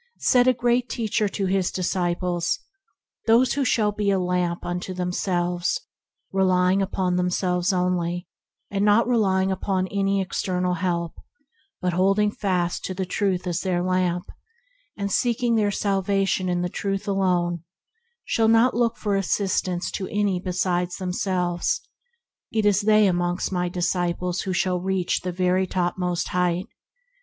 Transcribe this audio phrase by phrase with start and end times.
[0.17, 2.57] Said a great Teacher to his disciples:
[3.27, 5.79] "Those who shall be a lamp unto themselves,
[6.31, 8.27] relying upon themselves only,
[8.71, 11.13] and not relying upon any external help,
[11.81, 14.25] but holding fast to the Truth as their lamp,
[14.97, 17.63] and, seeking their salvation in the Truth alone,
[18.25, 21.79] shall not look for assistance to any besides themselves,
[22.51, 26.65] it is they among my disciples who shall reach the very topmost height!